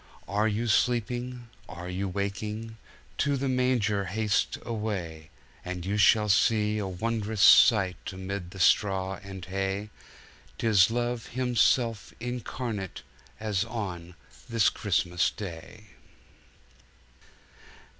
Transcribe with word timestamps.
Are 0.27 0.47
you 0.47 0.65
sleeping, 0.65 1.47
are 1.69 1.87
you 1.87 2.09
waking? 2.09 2.75
To 3.19 3.37
the 3.37 3.47
Manger 3.47 4.05
haste 4.05 4.57
away, 4.65 5.29
And 5.63 5.85
you 5.85 5.95
shall 5.97 6.27
see 6.27 6.79
a 6.79 6.87
wond'rous 6.87 7.43
sight 7.43 8.11
Amid 8.11 8.49
the 8.49 8.59
straw 8.59 9.19
and 9.21 9.45
hay.— 9.45 9.91
'Tis 10.57 10.89
Love 10.89 11.27
Himself 11.27 12.15
Incarnate 12.19 13.03
As 13.39 13.63
on 13.63 14.15
this 14.49 14.69
Christmas 14.71 15.29
Day! 15.29 15.89